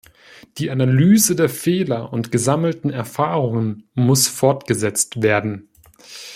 Die 0.57 0.71
Analyse 0.71 1.35
der 1.35 1.47
Fehler 1.47 2.11
und 2.11 2.31
gesammelten 2.31 2.89
Erfahrungen 2.89 3.87
muss 3.93 4.27
fortgesetzt 4.27 5.21
werden. 5.21 5.69